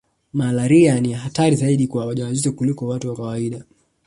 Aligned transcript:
Malaria 0.33 0.99
ni 1.01 1.13
hatari 1.13 1.55
zaidi 1.55 1.87
kwa 1.87 2.05
wajawazito 2.05 2.51
kuliko 2.51 2.87
watu 2.87 3.09
wa 3.09 3.15
kawaida 3.15 3.63